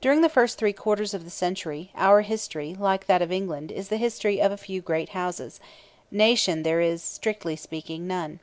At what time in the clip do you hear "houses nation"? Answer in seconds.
5.08-6.62